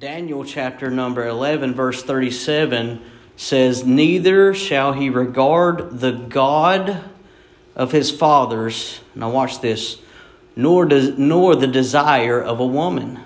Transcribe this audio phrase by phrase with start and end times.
[0.00, 3.02] Daniel chapter number 11, verse 37
[3.36, 7.04] says, Neither shall he regard the God
[7.76, 9.02] of his fathers.
[9.14, 9.98] Now, watch this.
[10.56, 13.20] Nor, does, nor the desire of a woman,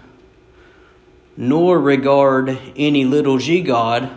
[1.36, 4.10] nor regard any little g God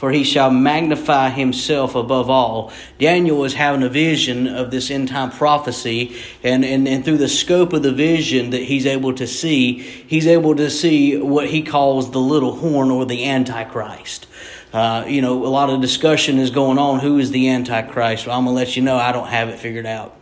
[0.00, 2.72] for he shall magnify himself above all.
[2.98, 7.28] Daniel was having a vision of this end time prophecy, and, and, and through the
[7.28, 11.60] scope of the vision that he's able to see, he's able to see what he
[11.60, 14.26] calls the little horn or the Antichrist.
[14.72, 18.26] Uh, you know, a lot of discussion is going on who is the Antichrist.
[18.26, 20.18] Well, I'm going to let you know I don't have it figured out.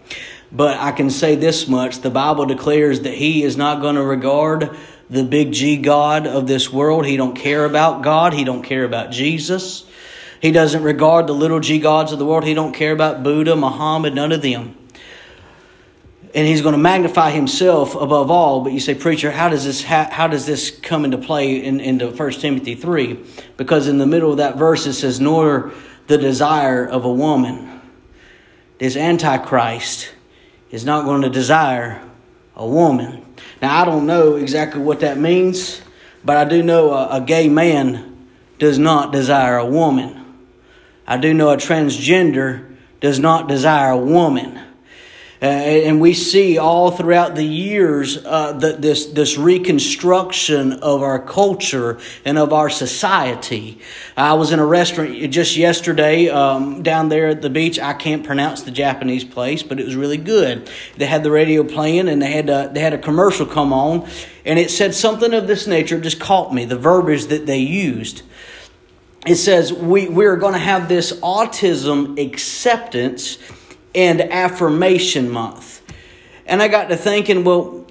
[0.51, 4.03] But I can say this much the Bible declares that he is not going to
[4.03, 4.77] regard
[5.11, 7.07] the big G God of this world.
[7.07, 8.35] He don't care about God.
[8.35, 9.85] He don't care about Jesus.
[10.41, 12.45] He doesn't regard the little G gods of the world.
[12.45, 14.77] He don't care about Buddha, Muhammad, none of them.
[16.35, 18.63] And he's going to magnify himself above all.
[18.63, 21.81] But you say, preacher, how does this how, how does this come into play in,
[21.81, 23.19] into 1 Timothy 3?
[23.57, 25.73] Because in the middle of that verse it says, nor
[26.07, 27.81] the desire of a woman.
[28.79, 30.13] This Antichrist
[30.71, 32.03] is not going to desire
[32.55, 33.25] a woman.
[33.61, 35.81] Now, I don't know exactly what that means,
[36.25, 38.29] but I do know a, a gay man
[38.59, 40.25] does not desire a woman.
[41.07, 44.61] I do know a transgender does not desire a woman.
[45.41, 51.21] Uh, and we see all throughout the years uh, that this, this reconstruction of our
[51.21, 53.79] culture and of our society.
[54.17, 57.79] I was in a restaurant just yesterday um, down there at the beach.
[57.79, 60.69] I can't pronounce the Japanese place, but it was really good.
[60.97, 64.09] They had the radio playing and they had a, they had a commercial come on,
[64.45, 66.01] and it said something of this nature.
[66.01, 68.23] Just caught me, the verbiage that they used
[69.27, 73.37] it says we, we're going to have this autism acceptance
[73.99, 75.83] and affirmation month.
[76.47, 77.85] And I got to thinking, well,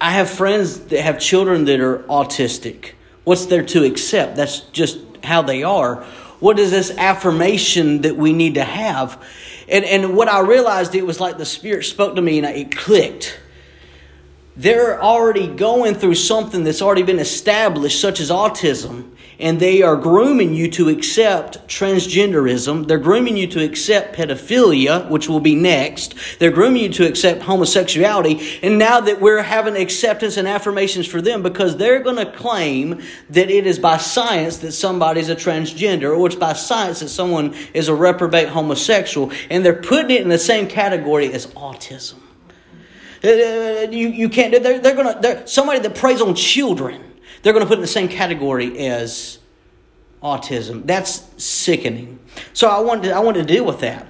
[0.00, 2.92] I have friends that have children that are autistic.
[3.24, 4.36] What's there to accept?
[4.36, 5.96] That's just how they are.
[6.40, 9.22] What is this affirmation that we need to have?
[9.68, 12.74] And, and what I realized, it was like the Spirit spoke to me and it
[12.74, 13.38] clicked.
[14.56, 19.96] They're already going through something that's already been established, such as autism and they are
[19.96, 22.86] grooming you to accept transgenderism.
[22.86, 26.14] They're grooming you to accept pedophilia, which will be next.
[26.38, 28.58] They're grooming you to accept homosexuality.
[28.62, 33.02] And now that we're having acceptance and affirmations for them, because they're going to claim
[33.30, 37.54] that it is by science that somebody's a transgender, or it's by science that someone
[37.72, 42.18] is a reprobate homosexual, and they're putting it in the same category as autism.
[43.24, 47.02] Uh, you, you can't, they're, they're going to, they're, somebody that preys on children
[47.44, 49.38] they're going to put in the same category as
[50.22, 50.86] autism.
[50.86, 52.18] That's sickening.
[52.54, 54.06] So I wanted to, I wanted to deal with that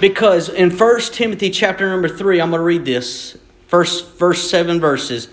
[0.00, 4.78] because in 1 Timothy chapter number 3, I'm going to read this first first 7
[4.80, 5.28] verses.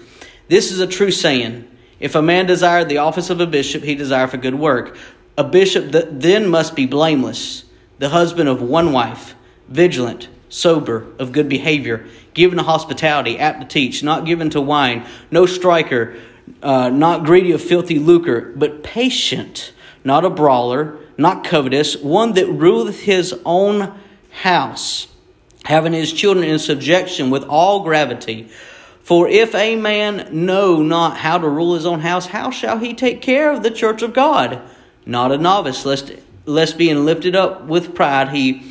[0.47, 1.67] This is a true saying.
[1.99, 4.97] If a man desire the office of a bishop, he desire for good work.
[5.37, 7.65] A bishop then must be blameless,
[7.99, 9.35] the husband of one wife,
[9.67, 15.05] vigilant, sober, of good behavior, given to hospitality, apt to teach, not given to wine,
[15.29, 16.15] no striker,
[16.61, 22.47] uh, not greedy of filthy lucre, but patient, not a brawler, not covetous, one that
[22.47, 23.93] ruleth his own
[24.31, 25.07] house,
[25.65, 28.49] having his children in subjection with all gravity.
[29.03, 32.93] For if a man know not how to rule his own house, how shall he
[32.93, 34.61] take care of the church of God?
[35.05, 36.11] Not a novice, lest,
[36.45, 38.63] lest being lifted up with pride he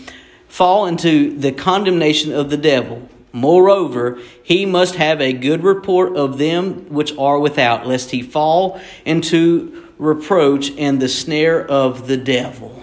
[0.49, 3.09] fall into the condemnation of the devil.
[3.33, 8.81] Moreover, he must have a good report of them which are without, lest he fall
[9.05, 12.83] into reproach and the snare of the devil.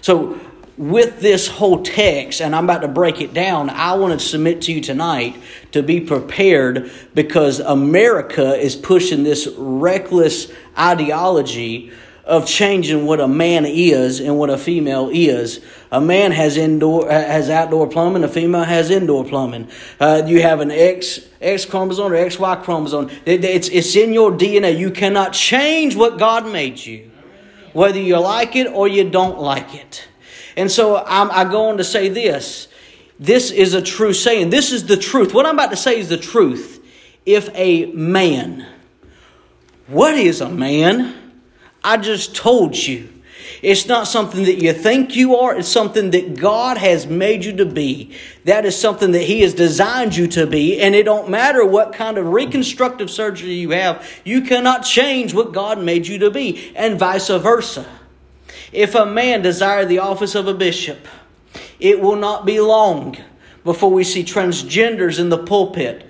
[0.00, 0.40] So,
[0.76, 4.60] with this whole text, and I'm about to break it down, I want to submit
[4.62, 5.36] to you tonight
[5.72, 11.92] to be prepared because America is pushing this reckless ideology
[12.26, 15.60] of changing what a man is and what a female is.
[15.92, 18.24] A man has indoor has outdoor plumbing.
[18.24, 19.68] A female has indoor plumbing.
[20.00, 23.10] Uh, you have an X X chromosome or XY chromosome.
[23.24, 24.76] It, it's it's in your DNA.
[24.76, 27.10] You cannot change what God made you,
[27.72, 30.08] whether you like it or you don't like it.
[30.56, 32.66] And so I'm, I go on to say this.
[33.20, 34.50] This is a true saying.
[34.50, 35.32] This is the truth.
[35.32, 36.82] What I'm about to say is the truth.
[37.24, 38.66] If a man,
[39.86, 41.25] what is a man?
[41.86, 43.08] I just told you.
[43.62, 47.56] It's not something that you think you are, it's something that God has made you
[47.58, 48.12] to be.
[48.44, 51.92] That is something that He has designed you to be, and it don't matter what
[51.92, 56.72] kind of reconstructive surgery you have, you cannot change what God made you to be,
[56.74, 57.86] and vice versa.
[58.72, 61.06] If a man desire the office of a bishop,
[61.78, 63.16] it will not be long
[63.64, 66.06] before we see transgenders in the pulpit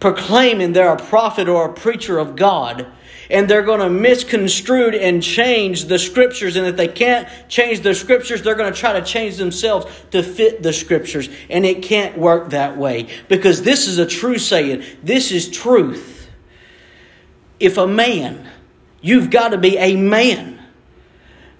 [0.00, 2.86] proclaiming they're a prophet or a preacher of God
[3.30, 6.56] and they're going to misconstrue and change the scriptures.
[6.56, 10.22] And if they can't change the scriptures, they're going to try to change themselves to
[10.22, 11.28] fit the scriptures.
[11.50, 14.84] And it can't work that way because this is a true saying.
[15.02, 16.28] This is truth.
[17.58, 18.50] If a man,
[19.00, 20.62] you've got to be a man,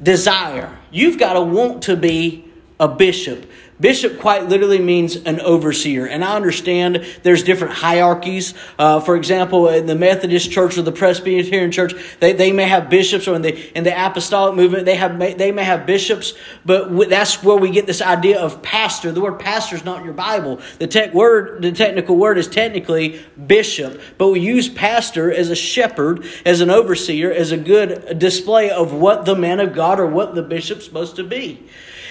[0.03, 2.45] desire, you've got to want to be
[2.79, 3.51] a bishop.
[3.79, 6.07] Bishop quite literally means an overseer.
[6.07, 8.55] And I understand there's different hierarchies.
[8.79, 12.89] Uh, for example, in the Methodist Church or the Presbyterian Church, they, they may have
[12.89, 16.33] bishops, or in the, in the Apostolic movement, they, have, they may have bishops,
[16.65, 19.13] but that's where we get this idea of pastor.
[19.13, 20.61] The word pastor is not in your Bible.
[20.79, 25.57] The, tech word, the technical word is technically bishop, but we use pastor as a
[25.57, 30.07] shepherd, as an overseer, as a good display of what the man of God or
[30.07, 31.63] what the bishop's supposed to be.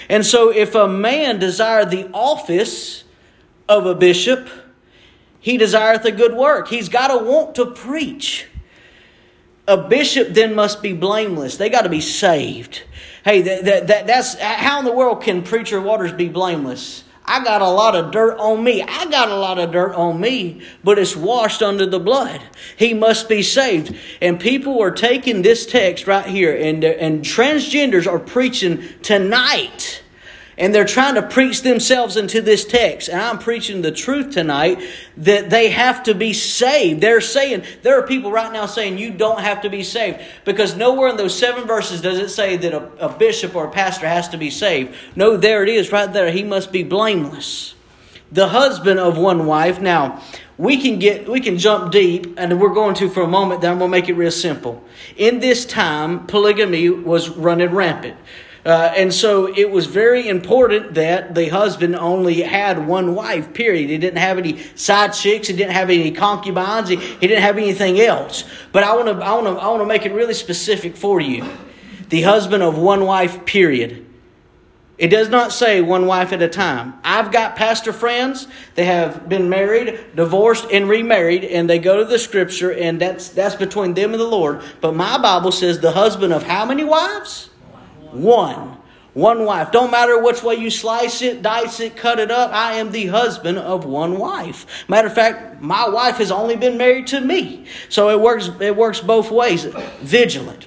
[0.08, 3.04] And so, if a man desire the office
[3.68, 4.48] of a bishop,
[5.40, 6.68] he desireth a good work.
[6.68, 8.46] He's got to want to preach.
[9.68, 11.56] A bishop then must be blameless.
[11.56, 12.82] They got to be saved.
[13.24, 17.02] Hey, that, that, that, that's how in the world can preacher waters be blameless?
[17.28, 18.82] I got a lot of dirt on me.
[18.82, 22.40] I got a lot of dirt on me, but it's washed under the blood.
[22.76, 23.96] He must be saved.
[24.22, 30.02] And people are taking this text right here, and, and transgenders are preaching tonight
[30.58, 33.08] and they're trying to preach themselves into this text.
[33.08, 34.80] And I'm preaching the truth tonight
[35.18, 37.00] that they have to be saved.
[37.00, 40.74] They're saying, there are people right now saying you don't have to be saved because
[40.74, 44.08] nowhere in those seven verses does it say that a, a bishop or a pastor
[44.08, 44.94] has to be saved.
[45.14, 46.30] No, there it is right there.
[46.30, 47.74] He must be blameless.
[48.32, 49.80] The husband of one wife.
[49.80, 50.22] Now,
[50.58, 53.78] we can get we can jump deep and we're going to for a moment then
[53.78, 54.82] we'll make it real simple
[55.16, 58.16] in this time polygamy was running rampant
[58.66, 63.88] uh, and so it was very important that the husband only had one wife, period.
[63.88, 67.58] He didn't have any side chicks, he didn't have any concubines, he, he didn't have
[67.58, 68.42] anything else.
[68.72, 71.20] But I want to I want to I want to make it really specific for
[71.20, 71.48] you.
[72.08, 74.04] The husband of one wife, period.
[74.98, 76.94] It does not say one wife at a time.
[77.04, 82.04] I've got pastor friends, they have been married, divorced, and remarried, and they go to
[82.04, 84.62] the scripture, and that's that's between them and the Lord.
[84.80, 87.50] But my Bible says the husband of how many wives?
[88.22, 88.78] One.
[89.14, 89.72] One wife.
[89.72, 92.52] Don't matter which way you slice it, dice it, cut it up.
[92.52, 94.66] I am the husband of one wife.
[94.88, 97.64] Matter of fact, my wife has only been married to me.
[97.88, 99.64] So it works, it works both ways.
[100.00, 100.66] Vigilant.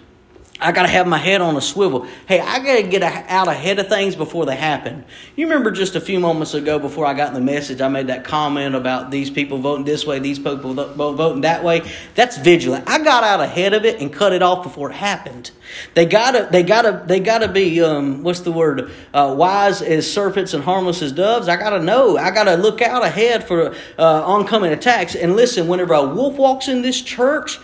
[0.61, 2.05] I got to have my head on a swivel.
[2.27, 5.05] Hey, I got to get out ahead of things before they happen.
[5.37, 8.25] You remember just a few moments ago before I got the message, I made that
[8.25, 11.89] comment about these people voting this way, these people voting that way.
[12.15, 12.89] That's vigilant.
[12.89, 15.51] I got out ahead of it and cut it off before it happened.
[15.93, 18.91] They gotta, they gotta, they gotta be, um, what's the word?
[19.13, 21.47] Uh, wise as serpents and harmless as doves.
[21.47, 22.17] I gotta know.
[22.17, 25.15] I gotta look out ahead for uh, oncoming attacks.
[25.15, 27.59] And listen, whenever a wolf walks in this church,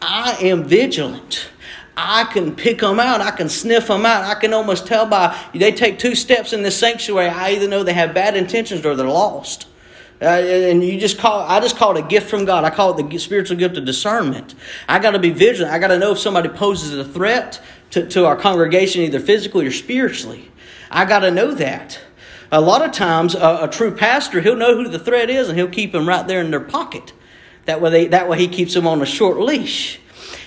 [0.00, 1.48] I am vigilant.
[1.96, 3.20] I can pick them out.
[3.20, 4.24] I can sniff them out.
[4.24, 7.28] I can almost tell by they take two steps in this sanctuary.
[7.28, 9.66] I either know they have bad intentions or they're lost.
[10.20, 12.64] Uh, and you just call I just call it a gift from God.
[12.64, 14.54] I call it the spiritual gift of discernment.
[14.88, 15.72] I got to be vigilant.
[15.72, 17.60] I got to know if somebody poses a threat
[17.90, 20.50] to, to our congregation, either physically or spiritually.
[20.90, 22.00] I got to know that.
[22.52, 25.58] A lot of times, a, a, true pastor he'll know who the threat is, and
[25.58, 27.12] he'll keep them right there in their pocket.
[27.64, 29.98] That way, they, that way he keeps them on a short leash.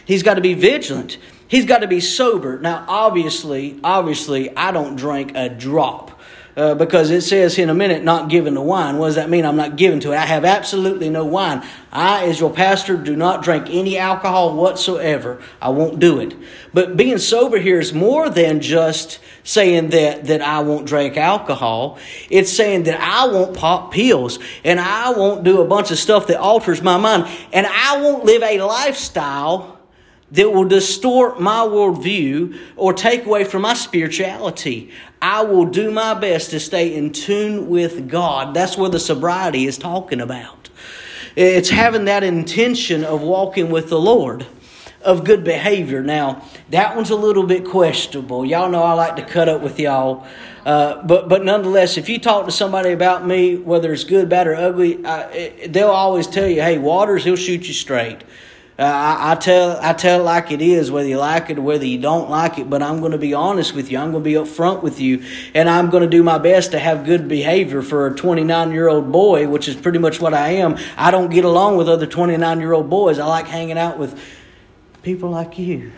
[0.06, 1.18] He's got to be vigilant.
[1.48, 2.60] He's got to be sober.
[2.60, 6.12] Now, obviously, obviously, I don't drink a drop.
[6.58, 8.98] Uh, because it says in a minute, not given to wine.
[8.98, 9.46] What does that mean?
[9.46, 10.16] I'm not given to it.
[10.16, 11.64] I have absolutely no wine.
[11.92, 15.40] I, as your pastor, do not drink any alcohol whatsoever.
[15.62, 16.36] I won't do it.
[16.74, 22.00] But being sober here is more than just saying that, that I won't drink alcohol.
[22.32, 26.26] It's saying that I won't pop pills and I won't do a bunch of stuff
[26.26, 29.77] that alters my mind and I won't live a lifestyle
[30.32, 34.92] that will distort my worldview or take away from my spirituality.
[35.22, 38.54] I will do my best to stay in tune with God.
[38.54, 40.70] That's what the sobriety is talking about.
[41.36, 44.48] It's having that intention of walking with the Lord,
[45.02, 46.02] of good behavior.
[46.02, 48.44] Now, that one's a little bit questionable.
[48.46, 50.26] Y'all know I like to cut up with y'all.
[50.66, 54.48] Uh, but but nonetheless, if you talk to somebody about me, whether it's good, bad,
[54.48, 58.18] or ugly, I, they'll always tell you, "Hey, Waters, he'll shoot you straight."
[58.80, 61.86] Uh, I, I, tell I tell like it is, whether you like it or whether
[61.86, 62.70] you don't like it.
[62.70, 63.98] But I'm going to be honest with you.
[63.98, 65.24] I'm going to be upfront with you,
[65.56, 68.88] and I'm going to do my best to have good behavior for a 29 year
[68.88, 70.78] old boy, which is pretty much what I am.
[70.96, 73.18] I don't get along with other 29 year old boys.
[73.18, 74.22] I like hanging out with
[75.02, 75.92] people like you.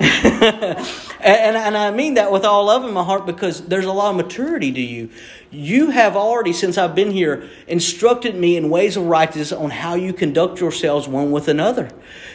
[1.22, 4.10] And, and I mean that with all love in my heart because there's a lot
[4.10, 5.10] of maturity to you.
[5.52, 9.96] You have already, since I've been here, instructed me in ways of righteousness on how
[9.96, 11.90] you conduct yourselves one with another.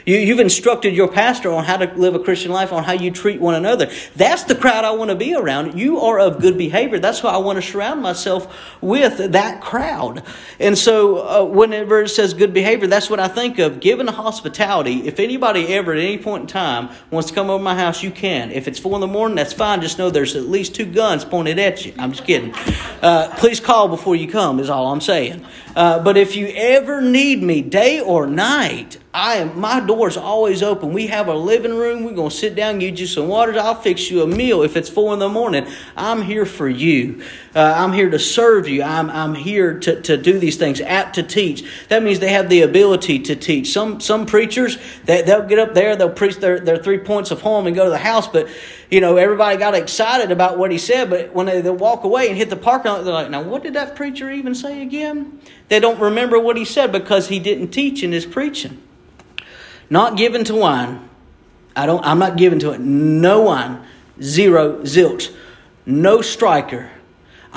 [0.06, 3.12] You, you've instructed your pastor on how to live a Christian life, on how you
[3.12, 3.89] treat one another.
[4.18, 5.80] That's the crowd I want to be around.
[5.80, 7.00] You are of good behavior.
[7.00, 10.22] That's why I want to surround myself with that crowd.
[10.60, 13.80] And so, uh, whenever it says good behavior, that's what I think of.
[13.80, 17.75] Given hospitality, if anybody ever at any point in time wants to come over my
[17.75, 18.51] house, you can.
[18.51, 19.82] If it's four in the morning, that's fine.
[19.82, 21.94] Just know there's at least two guns pointed at you.
[21.98, 22.53] I'm just kidding.
[23.01, 25.46] Uh, please call before you come, is all I'm saying.
[25.75, 30.62] Uh, but if you ever need me, day or night, I am my door's always
[30.62, 30.91] open.
[30.91, 32.03] We have a living room.
[32.03, 33.57] We're gonna sit down, get you some water.
[33.57, 35.65] I'll fix you a meal if it's four in the morning.
[35.95, 37.24] I'm here for you.
[37.55, 38.84] Uh, I'm here to serve you.
[38.84, 41.63] I'm, I'm here to, to do these things, apt to teach.
[41.88, 43.72] That means they have the ability to teach.
[43.72, 47.39] Some some preachers they, they'll get up there, they'll preach their, their three points of
[47.39, 48.50] home and go to the house, but
[48.91, 52.27] you know, everybody got excited about what he said, but when they, they walk away
[52.27, 55.39] and hit the parking lot, they're like, now what did that preacher even say again?
[55.69, 58.81] They don't remember what he said because he didn't teach in his preaching.
[59.89, 61.10] Not given to wine.
[61.75, 62.80] I don't I'm not given to it.
[62.80, 63.86] No wine.
[64.22, 65.34] Zero zilch.
[65.86, 66.89] No striker.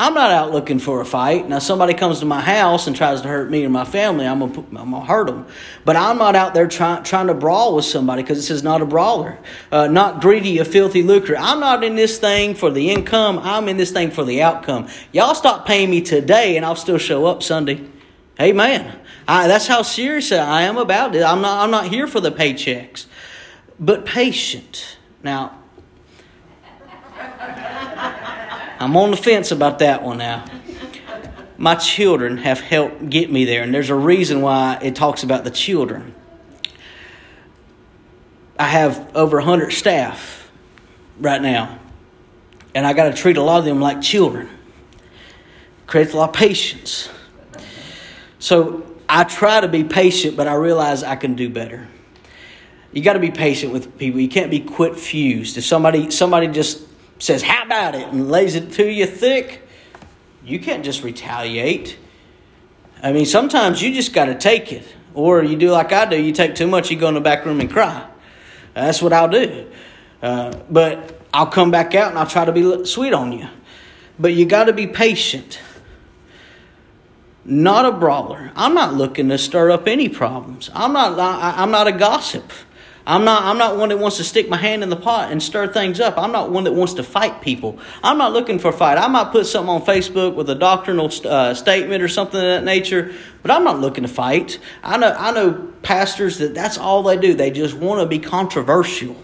[0.00, 1.48] I'm not out looking for a fight.
[1.48, 4.38] Now, somebody comes to my house and tries to hurt me or my family, I'm
[4.38, 5.44] gonna, I'm gonna hurt them.
[5.84, 8.80] But I'm not out there trying trying to brawl with somebody because this is not
[8.80, 9.38] a brawler.
[9.72, 11.36] Uh, not greedy of filthy lucre.
[11.36, 13.40] I'm not in this thing for the income.
[13.40, 14.86] I'm in this thing for the outcome.
[15.10, 17.84] Y'all stop paying me today, and I'll still show up Sunday.
[18.40, 19.00] Amen.
[19.28, 21.22] I, that's how serious I am about it.
[21.22, 23.04] I'm not, I'm not here for the paychecks,
[23.78, 24.96] but patient.
[25.22, 25.58] Now,
[28.80, 30.46] I'm on the fence about that one now.
[31.58, 35.44] My children have helped get me there, and there's a reason why it talks about
[35.44, 36.14] the children.
[38.58, 40.50] I have over 100 staff
[41.20, 41.78] right now,
[42.74, 44.48] and I got to treat a lot of them like children.
[45.86, 47.10] Creates a lot of patience.
[48.38, 51.88] So I try to be patient, but I realize I can do better.
[52.92, 54.20] You got to be patient with people.
[54.20, 55.56] You can't be quit fused.
[55.56, 56.82] If somebody somebody just
[57.18, 59.66] says, "How about it?" and lays it to you thick,
[60.44, 61.98] you can't just retaliate.
[63.02, 64.84] I mean, sometimes you just got to take it,
[65.14, 66.20] or you do like I do.
[66.20, 68.06] You take too much, you go in the back room and cry.
[68.74, 69.70] That's what I'll do.
[70.22, 73.48] Uh, but I'll come back out and I'll try to be sweet on you.
[74.18, 75.60] But you got to be patient
[77.48, 78.52] not a brawler.
[78.54, 80.70] I'm not looking to stir up any problems.
[80.74, 81.18] I'm not.
[81.18, 82.52] I, am not a gossip.
[83.06, 83.42] I'm not.
[83.42, 85.98] I'm not one that wants to stick my hand in the pot and stir things
[85.98, 86.18] up.
[86.18, 87.78] I'm not one that wants to fight people.
[88.02, 88.98] I'm not looking for a fight.
[88.98, 92.64] I might put something on Facebook with a doctrinal uh, statement or something of that
[92.64, 94.58] nature, but I'm not looking to fight.
[94.82, 95.16] I know.
[95.18, 97.32] I know pastors that that's all they do.
[97.32, 99.16] They just want to be controversial.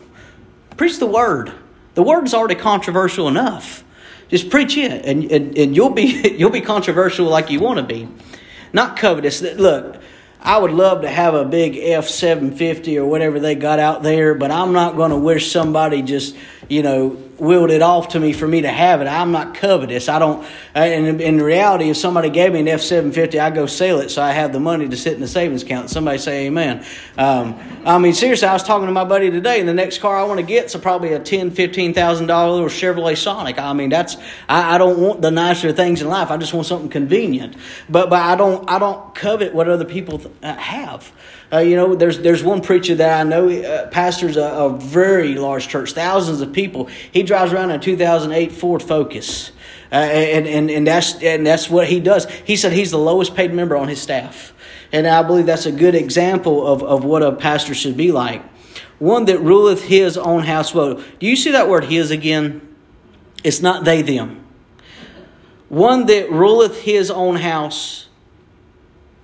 [0.79, 1.53] Preach the word.
[1.93, 3.85] The word's already controversial enough.
[4.29, 7.85] Just preach it, and, and, and you'll be you'll be controversial like you want to
[7.85, 8.09] be.
[8.73, 9.41] Not covetous.
[9.41, 9.97] Look,
[10.41, 14.03] I would love to have a big F seven fifty or whatever they got out
[14.03, 16.37] there, but I'm not going to wish somebody just
[16.69, 19.07] you know willed it off to me for me to have it.
[19.07, 20.09] I'm not covetous.
[20.09, 20.47] I don't.
[20.75, 24.11] And in reality, if somebody gave me an F seven fifty, I go sell it
[24.11, 25.91] so I have the money to sit in the savings account.
[25.91, 26.85] Somebody say Amen.
[27.17, 30.17] Um, I mean, seriously, I was talking to my buddy today, and the next car
[30.17, 33.59] I want to get is probably a ten, fifteen thousand dollar Chevrolet Sonic.
[33.59, 34.17] I mean, that's
[34.49, 36.31] I, I don't want the nicer things in life.
[36.31, 37.57] I just want something convenient.
[37.89, 41.13] But but I don't I don't covet what other people uh, have.
[41.55, 45.37] Uh, you know, there's there's one preacher that I know uh, pastors a, a, very
[45.37, 46.87] large church, thousands of people.
[47.13, 49.53] He drives around in a 2008 Ford Focus,
[49.93, 52.29] uh, and and and that's and that's what he does.
[52.45, 54.53] He said he's the lowest paid member on his staff,
[54.91, 58.43] and I believe that's a good example of of what a pastor should be like.
[58.99, 61.01] One that ruleth his own house well.
[61.21, 62.67] Do you see that word his again?
[63.45, 64.45] It's not they them.
[65.69, 68.09] One that ruleth his own house.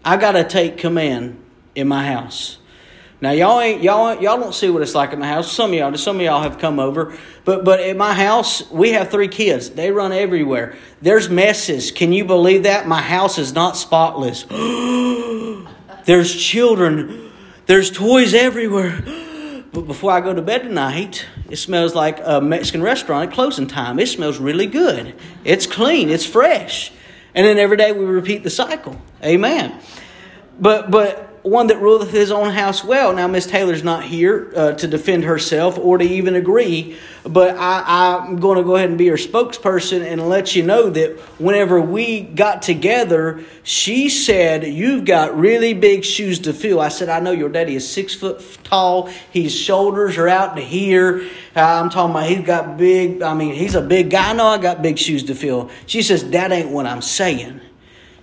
[0.05, 1.40] I got to take command
[1.75, 2.59] in my house.
[3.23, 5.53] Now y'all ain't y'all y'all don't see what it's like in my house.
[5.53, 8.93] Some of y'all, some of y'all have come over, but but at my house we
[8.93, 9.71] have three kids.
[9.71, 10.77] They run everywhere.
[11.03, 11.91] There's messes.
[11.91, 12.89] Can you believe that?
[12.89, 14.45] My house is not spotless.
[16.07, 17.31] There's children.
[17.67, 19.03] There's toys everywhere.
[19.73, 23.69] But before I go to bed tonight, it smells like a Mexican restaurant at closing
[23.69, 24.00] time.
[24.00, 25.15] It smells really good.
[25.45, 26.11] It's clean.
[26.11, 26.91] It's fresh.
[27.37, 29.00] And then every day we repeat the cycle.
[29.23, 29.81] Amen.
[30.59, 33.15] But but one that ruleth his own house well.
[33.15, 38.19] Now, Miss Taylor's not here uh, to defend herself or to even agree, but I,
[38.19, 41.81] I'm going to go ahead and be her spokesperson and let you know that whenever
[41.81, 46.79] we got together, she said, You've got really big shoes to fill.
[46.79, 49.07] I said, I know your daddy is six foot tall.
[49.31, 51.27] His shoulders are out to here.
[51.57, 54.31] I'm talking about he's got big, I mean, he's a big guy.
[54.31, 55.71] I know I got big shoes to fill.
[55.87, 57.63] She says, That ain't what I'm saying.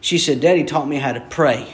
[0.02, 1.74] She said, Daddy taught me how to pray.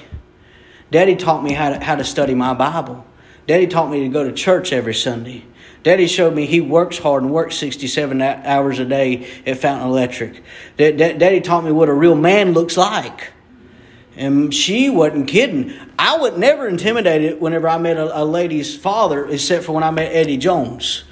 [0.93, 3.03] Daddy taught me how to, how to study my Bible.
[3.47, 5.43] Daddy taught me to go to church every Sunday.
[5.81, 10.43] Daddy showed me he works hard and works 67 hours a day at Fountain Electric.
[10.77, 13.33] Daddy taught me what a real man looks like.
[14.15, 15.73] And she wasn't kidding.
[15.97, 19.89] I was never intimidated whenever I met a, a lady's father, except for when I
[19.89, 21.05] met Eddie Jones.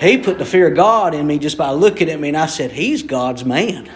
[0.00, 2.46] He put the fear of God in me just by looking at me, and I
[2.46, 3.88] said, He's God's man.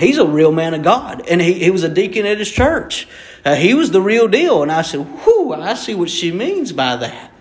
[0.00, 1.28] He's a real man of God.
[1.28, 3.06] And he, he was a deacon at his church.
[3.44, 4.62] Uh, he was the real deal.
[4.62, 7.32] And I said, whew, I see what she means by that.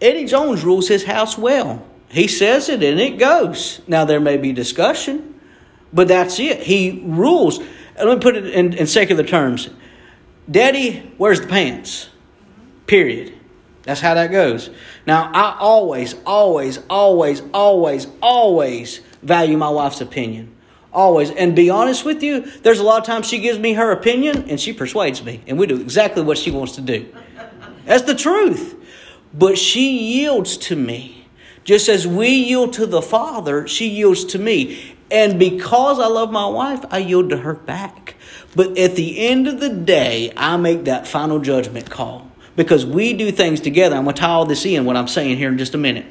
[0.00, 1.86] Eddie Jones rules his house well.
[2.08, 3.80] He says it and it goes.
[3.86, 5.40] Now, there may be discussion,
[5.92, 6.62] but that's it.
[6.62, 7.58] He rules.
[7.58, 9.70] And let me put it in, in secular terms
[10.50, 12.10] Daddy wears the pants,
[12.86, 13.32] period.
[13.84, 14.70] That's how that goes.
[15.06, 20.54] Now, I always, always, always, always, always value my wife's opinion.
[20.92, 21.30] Always.
[21.30, 24.50] And be honest with you, there's a lot of times she gives me her opinion
[24.50, 27.12] and she persuades me, and we do exactly what she wants to do.
[27.84, 28.78] That's the truth.
[29.32, 31.26] But she yields to me.
[31.64, 34.96] Just as we yield to the Father, she yields to me.
[35.10, 38.16] And because I love my wife, I yield to her back.
[38.54, 42.30] But at the end of the day, I make that final judgment call.
[42.56, 43.96] Because we do things together.
[43.96, 46.06] I'm going to tie all this in, what I'm saying here in just a minute.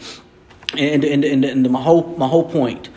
[0.76, 2.90] And, and, and, and my, whole, my whole point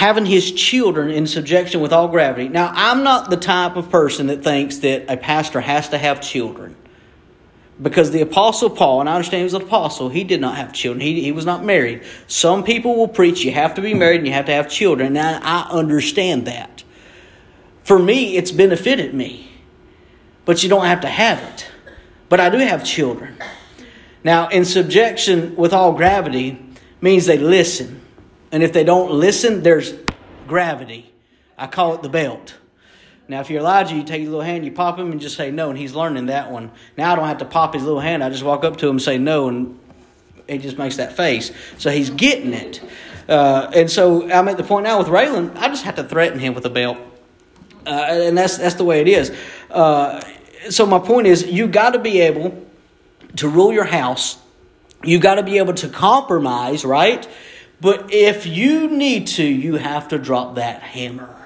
[0.00, 2.48] having his children in subjection with all gravity.
[2.48, 6.22] Now, I'm not the type of person that thinks that a pastor has to have
[6.22, 6.74] children.
[7.82, 10.72] Because the Apostle Paul, and I understand he was an apostle, he did not have
[10.72, 11.02] children.
[11.02, 12.02] He, he was not married.
[12.28, 15.12] Some people will preach you have to be married and you have to have children.
[15.12, 16.82] Now, I understand that.
[17.84, 19.50] For me, it's benefited me.
[20.46, 21.66] But you don't have to have it.
[22.30, 23.36] But I do have children.
[24.24, 26.58] Now, in subjection with all gravity
[27.02, 27.99] means they listen.
[28.52, 29.94] And if they don't listen, there's
[30.46, 31.12] gravity.
[31.56, 32.56] I call it the belt.
[33.28, 35.52] Now, if you're Elijah, you take your little hand, you pop him, and just say
[35.52, 36.72] no, and he's learning that one.
[36.96, 38.24] Now I don't have to pop his little hand.
[38.24, 39.78] I just walk up to him and say no, and
[40.48, 41.52] he just makes that face.
[41.78, 42.82] So he's getting it.
[43.28, 46.40] Uh, and so I'm at the point now with Raylan, I just have to threaten
[46.40, 46.98] him with a belt.
[47.86, 49.30] Uh, and that's, that's the way it is.
[49.70, 50.20] Uh,
[50.68, 52.66] so my point is, you got to be able
[53.36, 54.38] to rule your house.
[55.04, 57.28] You got to be able to compromise, right?
[57.80, 61.39] But if you need to, you have to drop that hammer.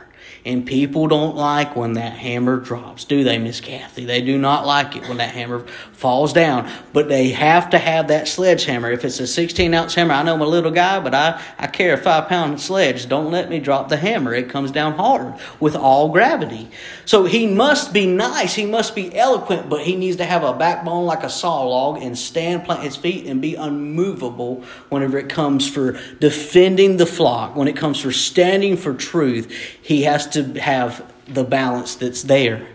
[0.46, 4.04] And people don't like when that hammer drops, do they, Miss Kathy?
[4.04, 5.60] They do not like it when that hammer
[5.92, 6.70] falls down.
[6.92, 8.90] But they have to have that sledgehammer.
[8.90, 11.66] If it's a 16 ounce hammer, I know I'm a little guy, but I, I
[11.68, 13.08] carry a five pound sledge.
[13.08, 14.34] Don't let me drop the hammer.
[14.34, 16.68] It comes down hard with all gravity.
[17.06, 18.54] So he must be nice.
[18.54, 22.02] He must be eloquent, but he needs to have a backbone like a saw log
[22.02, 27.56] and stand, plant his feet, and be unmovable whenever it comes for defending the flock,
[27.56, 29.50] when it comes for standing for truth.
[29.80, 32.66] He has to have the balance that's there.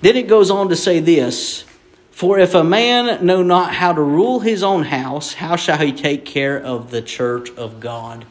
[0.00, 1.64] Then it goes on to say this
[2.10, 5.92] For if a man know not how to rule his own house, how shall he
[5.92, 8.26] take care of the church of God?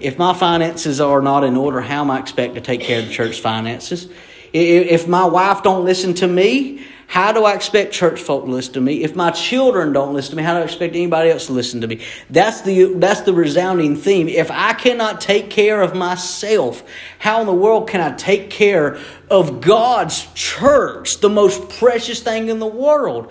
[0.00, 3.06] If my finances are not in order, how am I expect to take care of
[3.06, 4.08] the church finances?
[4.52, 8.72] If my wife don't listen to me, how do I expect church folk to listen
[8.72, 9.04] to me?
[9.04, 11.82] If my children don't listen to me, how do I expect anybody else to listen
[11.82, 12.00] to me?
[12.30, 14.28] That's the, that's the resounding theme.
[14.28, 16.82] If I cannot take care of myself,
[17.18, 18.98] how in the world can I take care
[19.28, 23.30] of God's church, the most precious thing in the world?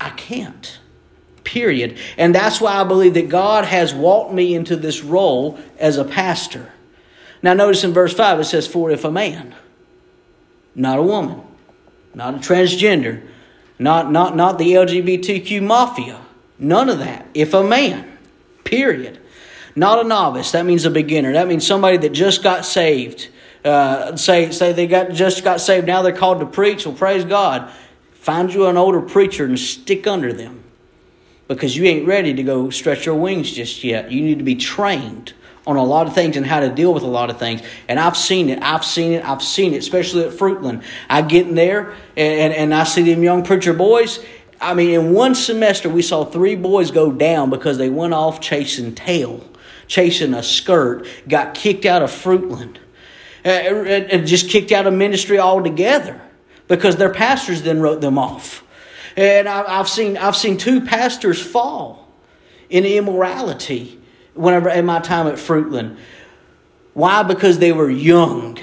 [0.00, 0.80] I can't.
[1.44, 1.98] Period.
[2.18, 6.04] And that's why I believe that God has walked me into this role as a
[6.04, 6.72] pastor.
[7.44, 9.54] Now, notice in verse 5 it says, For if a man,
[10.74, 11.42] not a woman,
[12.14, 13.26] not a transgender,
[13.78, 16.20] not, not, not the LGBTQ mafia.
[16.58, 17.26] None of that.
[17.34, 18.18] If a man,
[18.64, 19.18] period.
[19.74, 21.32] Not a novice, that means a beginner.
[21.32, 23.28] That means somebody that just got saved.
[23.64, 26.84] Uh, say, say they got just got saved, now they're called to preach.
[26.84, 27.70] Well, praise God.
[28.12, 30.62] Find you an older preacher and stick under them
[31.48, 34.12] because you ain't ready to go stretch your wings just yet.
[34.12, 35.32] You need to be trained
[35.66, 37.62] on a lot of things and how to deal with a lot of things.
[37.88, 38.60] And I've seen it.
[38.62, 39.24] I've seen it.
[39.24, 40.82] I've seen it, especially at Fruitland.
[41.08, 44.24] I get in there and, and, and I see them young preacher boys.
[44.60, 48.40] I mean, in one semester, we saw three boys go down because they went off
[48.40, 49.44] chasing tail,
[49.86, 52.76] chasing a skirt, got kicked out of Fruitland,
[53.44, 56.20] uh, and just kicked out of ministry altogether
[56.68, 58.64] because their pastors then wrote them off.
[59.16, 62.08] And I've seen, I've seen two pastors fall
[62.70, 64.00] in immorality
[64.34, 65.96] whenever in my time at Fruitland.
[66.94, 67.22] Why?
[67.22, 68.58] Because they were young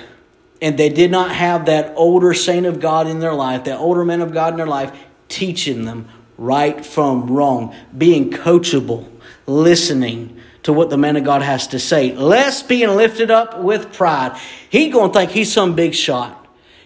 [0.61, 4.05] and they did not have that older saint of God in their life, that older
[4.05, 4.91] man of God in their life,
[5.27, 9.09] teaching them right from wrong, being coachable,
[9.45, 13.93] listening to what the man of God has to say, less being lifted up with
[13.93, 14.37] pride.
[14.69, 16.38] He gonna think he's some big shot.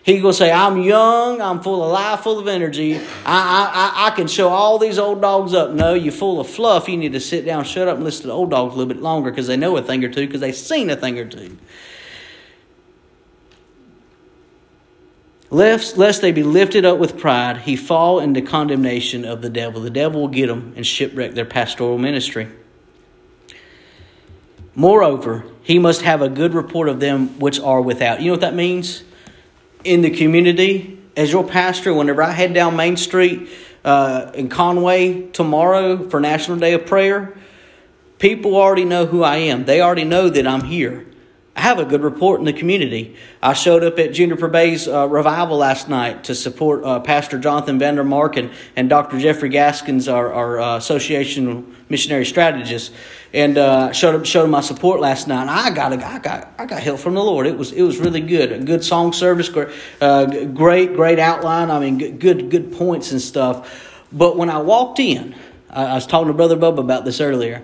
[0.04, 2.98] He gonna say, "I'm young, I'm full of life, full of energy.
[2.98, 6.89] I, I, I, can show all these old dogs up." No, you're full of fluff.
[6.89, 9.02] You need to sit down, shut up, and listen to old dogs a little bit
[9.02, 11.58] longer because they know a thing or two because they've seen a thing or two.
[15.54, 19.82] Lest, lest they be lifted up with pride, he fall into condemnation of the devil.
[19.82, 22.48] The devil will get them and shipwreck their pastoral ministry.
[24.74, 28.20] Moreover, he must have a good report of them which are without.
[28.20, 29.04] You know what that means?
[29.84, 33.50] In the community, as your pastor, whenever I head down Main Street
[33.84, 37.36] uh, in Conway tomorrow for National Day of Prayer,
[38.17, 39.65] people already know who I am.
[39.65, 41.06] They already know that I'm here.
[41.56, 43.16] I have a good report in the community.
[43.42, 47.80] I showed up at Juniper Bay's uh, revival last night to support uh, Pastor Jonathan
[47.80, 49.20] Vandermark and, and Dr.
[49.20, 52.92] Jeffrey Gaskins, our, our uh, association missionary strategist,
[53.34, 55.42] and uh, showed up showed my support last night.
[55.42, 57.46] And I got a, I got I got help from the Lord.
[57.46, 58.52] It was it was really good.
[58.52, 59.70] A good song service, great
[60.02, 61.70] uh, great great outline.
[61.70, 64.02] I mean, good good points and stuff.
[64.12, 65.36] But when I walked in,
[65.70, 67.63] I, I was talking to Brother Bubba about this earlier.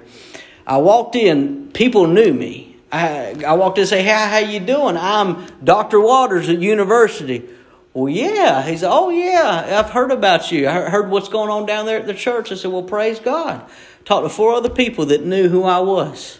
[0.67, 4.59] I walked in, people knew me I, I walked in and say, "Hey, how you
[4.59, 4.97] doing?
[4.97, 5.99] I'm Dr.
[5.99, 7.47] Waters at university."
[7.93, 8.63] Well, yeah.
[8.63, 9.79] He said, "Oh, yeah.
[9.79, 10.67] I've heard about you.
[10.67, 13.69] I heard what's going on down there at the church." I said, "Well, praise God."
[14.05, 16.39] Talked to four other people that knew who I was.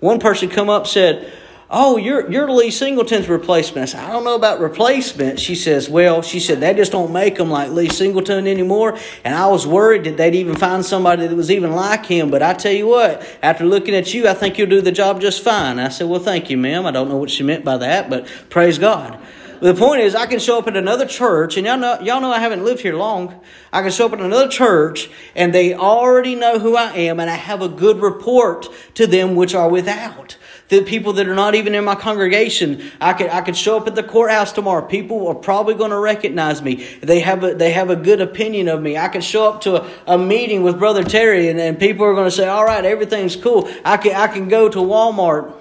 [0.00, 1.32] One person come up said,
[1.72, 3.82] Oh, you're you're Lee Singleton's replacement.
[3.82, 5.38] I said, I don't know about replacement.
[5.38, 8.98] She says, Well, she said, they just don't make them like Lee Singleton anymore.
[9.24, 12.28] And I was worried that they'd even find somebody that was even like him.
[12.28, 15.20] But I tell you what, after looking at you, I think you'll do the job
[15.20, 15.78] just fine.
[15.78, 16.86] I said, Well, thank you, ma'am.
[16.86, 19.20] I don't know what she meant by that, but praise God.
[19.60, 22.32] The point is, I can show up at another church, and y'all know, y'all know
[22.32, 23.38] I haven't lived here long.
[23.72, 27.30] I can show up at another church, and they already know who I am, and
[27.30, 30.36] I have a good report to them which are without
[30.70, 32.90] the people that are not even in my congregation.
[33.00, 34.86] I could I could show up at the courthouse tomorrow.
[34.86, 36.86] People are probably going to recognize me.
[37.02, 38.96] They have a they have a good opinion of me.
[38.96, 42.14] I could show up to a, a meeting with Brother Terry and, and people are
[42.14, 43.68] going to say, All right, everything's cool.
[43.84, 45.54] I can I can go to Walmart.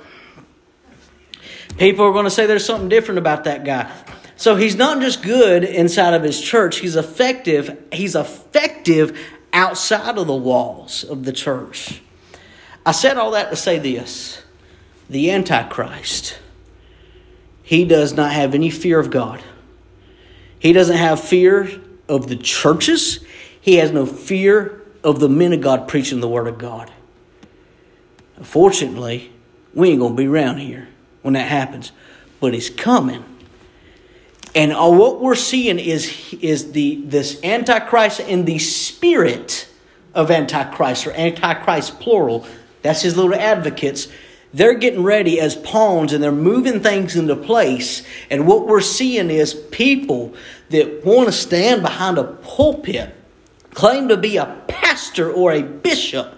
[1.78, 3.92] People are going to say there's something different about that guy.
[4.36, 7.78] So he's not just good inside of his church, he's effective.
[7.92, 9.20] He's effective
[9.52, 12.02] outside of the walls of the church.
[12.86, 14.44] I said all that to say this
[15.10, 16.38] the Antichrist,
[17.64, 19.42] he does not have any fear of God.
[20.60, 21.70] He doesn't have fear
[22.08, 23.20] of the churches.
[23.62, 26.92] He has no fear of the men of God preaching the Word of God.
[28.38, 29.32] Unfortunately,
[29.74, 30.88] we ain't going to be around here
[31.22, 31.92] when that happens,
[32.40, 33.24] but it's coming.
[34.56, 39.70] And all what we're seeing is, is the, this Antichrist in the spirit
[40.14, 42.46] of Antichrist, or Antichrist plural.
[42.82, 44.08] That's his little advocates
[44.54, 48.04] they're getting ready as pawns and they're moving things into place.
[48.30, 50.34] And what we're seeing is people
[50.70, 53.16] that want to stand behind a pulpit,
[53.74, 56.36] claim to be a pastor or a bishop,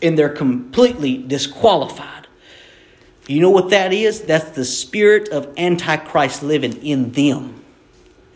[0.00, 2.26] and they're completely disqualified.
[3.26, 4.22] You know what that is?
[4.22, 7.62] That's the spirit of Antichrist living in them.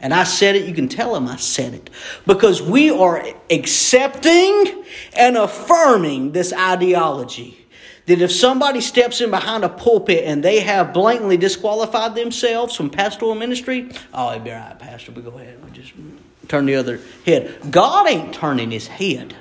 [0.00, 1.90] And I said it, you can tell them I said it.
[2.24, 7.57] Because we are accepting and affirming this ideology
[8.08, 12.88] that if somebody steps in behind a pulpit and they have blatantly disqualified themselves from
[12.88, 15.62] pastoral ministry, oh, it'd be all right, Pastor, we go ahead.
[15.62, 15.92] We just
[16.48, 17.70] turn the other head.
[17.70, 19.36] God ain't turning his head.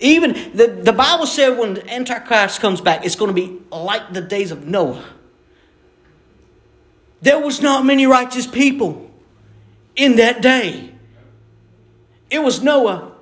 [0.00, 4.14] Even the, the Bible said when the Antichrist comes back, it's going to be like
[4.14, 5.04] the days of Noah.
[7.20, 9.10] There was not many righteous people
[9.94, 10.90] in that day.
[12.30, 13.12] It was Noah,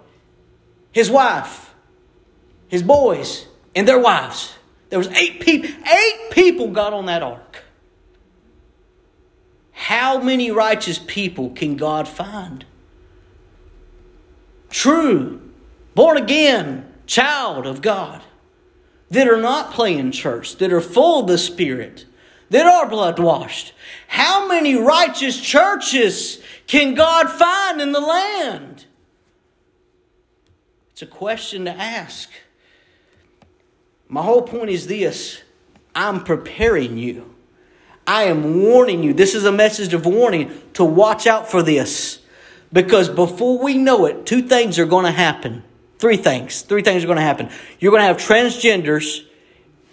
[0.93, 1.75] his wife,
[2.69, 4.55] his boys, and their wives.
[4.89, 5.71] There was eight people.
[5.71, 7.65] Eight people got on that ark.
[9.73, 12.67] How many righteous people can God find?
[14.69, 15.41] True,
[15.95, 18.23] born again, child of God,
[19.11, 22.05] that are not playing church, that are full of the Spirit,
[22.51, 23.73] that are blood washed.
[24.07, 28.85] How many righteous churches can God find in the land?
[30.93, 32.29] It's a question to ask.
[34.11, 35.41] My whole point is this
[35.95, 37.33] I'm preparing you.
[38.07, 39.15] I am warning you.
[39.15, 42.21] This is a message of warning to watch out for this.
[42.73, 45.63] Because before we know it, two things are going to happen.
[45.99, 46.63] Three things.
[46.63, 47.51] Three things are going to happen.
[47.79, 49.25] You're going to have transgenders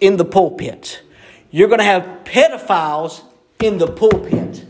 [0.00, 1.02] in the pulpit.
[1.50, 3.22] You're going to have pedophiles
[3.60, 4.64] in the pulpit.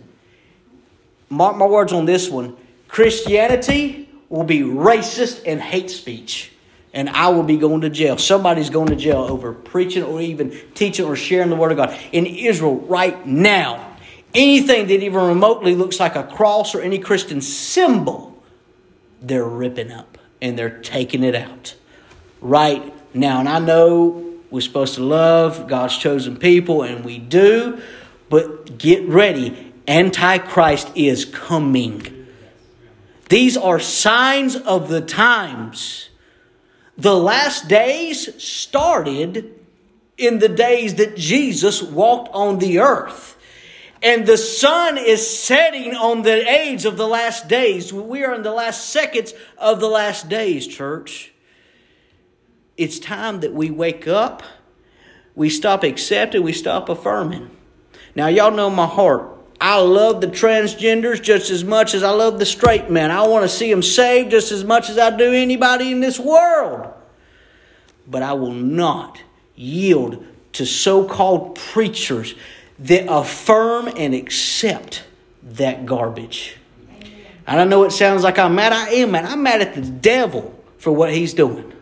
[1.30, 2.56] Mark my words on this one.
[2.86, 6.52] Christianity will be racist and hate speech.
[6.98, 8.18] And I will be going to jail.
[8.18, 11.96] Somebody's going to jail over preaching or even teaching or sharing the Word of God.
[12.10, 13.96] In Israel, right now,
[14.34, 18.42] anything that even remotely looks like a cross or any Christian symbol,
[19.22, 21.76] they're ripping up and they're taking it out
[22.40, 23.38] right now.
[23.38, 27.80] And I know we're supposed to love God's chosen people, and we do,
[28.28, 29.72] but get ready.
[29.86, 32.26] Antichrist is coming.
[33.28, 36.07] These are signs of the times.
[36.98, 39.54] The last days started
[40.16, 43.36] in the days that Jesus walked on the earth.
[44.02, 47.92] And the sun is setting on the age of the last days.
[47.92, 51.32] We are in the last seconds of the last days, church.
[52.76, 54.42] It's time that we wake up,
[55.34, 57.50] we stop accepting, we stop affirming.
[58.14, 59.37] Now, y'all know my heart.
[59.60, 63.10] I love the transgenders just as much as I love the straight men.
[63.10, 66.18] I want to see them saved just as much as I do anybody in this
[66.18, 66.92] world.
[68.06, 69.20] But I will not
[69.56, 72.34] yield to so called preachers
[72.78, 75.04] that affirm and accept
[75.42, 76.56] that garbage.
[77.46, 78.72] And I know it sounds like I'm mad.
[78.72, 79.24] I am mad.
[79.24, 81.72] I'm mad at the devil for what he's doing.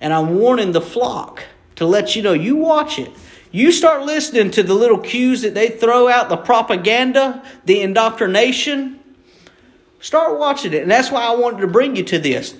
[0.00, 1.44] And I'm warning the flock
[1.76, 3.10] to let you know you watch it.
[3.50, 9.00] You start listening to the little cues that they throw out, the propaganda, the indoctrination.
[10.00, 10.82] Start watching it.
[10.82, 12.54] And that's why I wanted to bring you to this.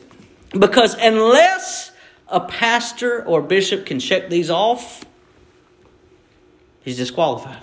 [0.51, 1.93] Because unless
[2.27, 5.05] a pastor or bishop can check these off,
[6.83, 7.63] he's disqualified.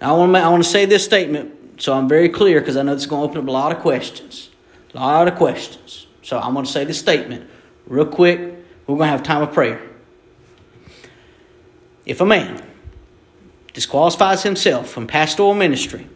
[0.00, 2.76] Now, I want to, I want to say this statement so I'm very clear because
[2.76, 4.50] I know it's going to open up a lot of questions.
[4.94, 6.06] A lot of questions.
[6.22, 7.50] So I'm going to say this statement
[7.86, 8.38] real quick.
[8.86, 9.82] We're going to have time of prayer.
[12.06, 12.62] If a man
[13.72, 16.06] disqualifies himself from pastoral ministry,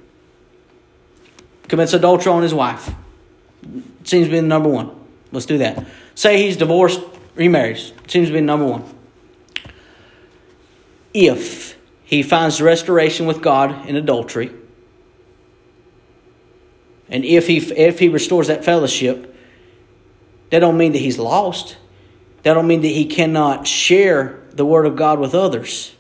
[1.67, 2.95] commits adultery on his wife,
[4.05, 4.91] seems to be the number one.
[5.33, 5.87] Let's do that.
[6.15, 7.01] Say he's divorced,
[7.35, 8.85] remarries, seems to be number one.
[11.15, 14.51] If he finds restoration with God in adultery,
[17.09, 19.35] and if he if he restores that fellowship,
[20.51, 21.77] that don't mean that he's lost.
[22.43, 25.95] That don't mean that he cannot share the word of God with others.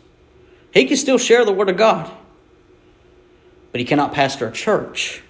[0.75, 2.11] He can still share the word of God,
[3.71, 5.23] but he cannot pastor a church.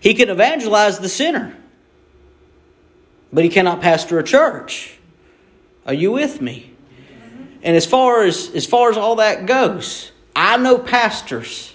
[0.00, 1.54] He can evangelize the sinner,
[3.30, 4.98] but he cannot pastor a church.
[5.86, 6.72] Are you with me?
[7.62, 11.74] And as far as as far as all that goes, I know pastors.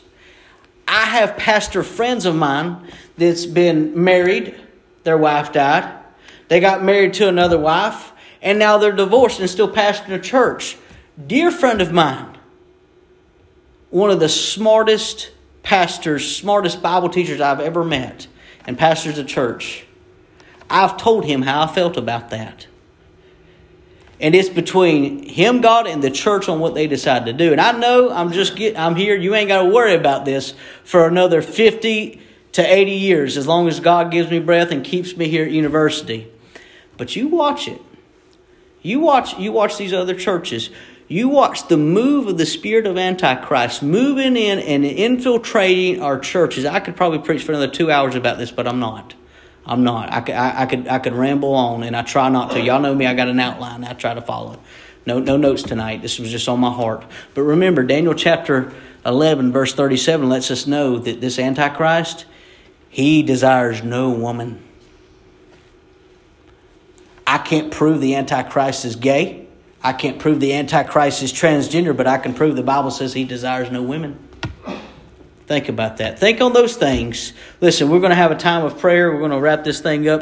[0.88, 4.56] I have pastor friends of mine that's been married,
[5.04, 6.00] their wife died.
[6.48, 8.13] They got married to another wife,
[8.44, 10.78] and now they're divorced and still pastoring a church.
[11.26, 12.38] Dear friend of mine,
[13.90, 15.32] one of the smartest
[15.64, 18.28] pastors, smartest Bible teachers I've ever met,
[18.68, 19.86] and pastors a church.
[20.70, 22.68] I've told him how I felt about that.
[24.20, 27.52] And it's between him, God, and the church on what they decide to do.
[27.52, 29.16] And I know I'm just get, I'm here.
[29.16, 30.54] You ain't got to worry about this
[30.84, 32.22] for another 50
[32.54, 35.52] to 80 years, as long as God gives me breath and keeps me here at
[35.52, 36.32] university.
[36.98, 37.82] But you watch it.
[38.84, 39.40] You watch.
[39.40, 40.70] You watch these other churches.
[41.08, 46.66] You watch the move of the spirit of Antichrist moving in and infiltrating our churches.
[46.66, 49.14] I could probably preach for another two hours about this, but I'm not.
[49.66, 50.12] I'm not.
[50.12, 52.62] I could, I, I, could, I could ramble on, and I try not to.
[52.62, 53.06] Y'all know me.
[53.06, 53.84] I got an outline.
[53.84, 54.60] I try to follow.
[55.06, 56.02] No, no notes tonight.
[56.02, 57.06] This was just on my heart.
[57.34, 58.74] But remember, Daniel chapter
[59.06, 62.26] 11, verse 37 lets us know that this Antichrist,
[62.90, 64.64] he desires no woman.
[67.26, 69.48] I can't prove the Antichrist is gay.
[69.82, 73.26] I can't prove the Antichrist is transgender, but I can prove the Bible says he
[73.26, 74.18] desires no women.
[75.46, 76.20] Think about that.
[76.20, 77.34] Think on those things.
[77.60, 79.12] Listen, we're going to have a time of prayer.
[79.12, 80.22] We're going to wrap this thing up.